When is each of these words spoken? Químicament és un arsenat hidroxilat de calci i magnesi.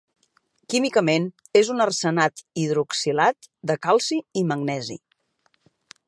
Químicament 0.73 1.25
és 1.59 1.67
un 1.73 1.83
arsenat 1.85 2.41
hidroxilat 2.61 3.49
de 3.73 3.75
calci 3.85 4.17
i 4.41 4.43
magnesi. 4.53 4.97